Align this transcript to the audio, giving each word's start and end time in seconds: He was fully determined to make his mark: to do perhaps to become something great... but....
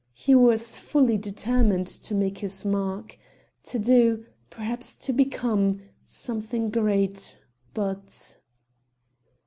He 0.15 0.33
was 0.33 0.79
fully 0.79 1.15
determined 1.19 1.85
to 1.85 2.15
make 2.15 2.39
his 2.39 2.65
mark: 2.65 3.19
to 3.65 3.77
do 3.77 4.25
perhaps 4.49 4.95
to 4.95 5.13
become 5.13 5.83
something 6.05 6.71
great... 6.71 7.37
but.... 7.75 8.39